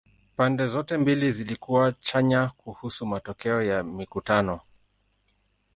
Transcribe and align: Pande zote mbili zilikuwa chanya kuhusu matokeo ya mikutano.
Pande 0.35 0.67
zote 0.67 0.97
mbili 0.97 1.31
zilikuwa 1.31 1.91
chanya 1.91 2.47
kuhusu 2.57 3.05
matokeo 3.05 3.63
ya 3.63 3.83
mikutano. 3.83 4.61